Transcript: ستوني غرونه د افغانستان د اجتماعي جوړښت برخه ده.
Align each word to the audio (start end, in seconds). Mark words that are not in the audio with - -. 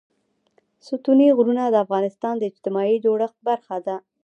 ستوني 0.87 1.27
غرونه 1.37 1.63
د 1.69 1.75
افغانستان 1.85 2.33
د 2.37 2.43
اجتماعي 2.51 2.97
جوړښت 3.05 3.37
برخه 3.49 3.77
ده. 3.87 3.95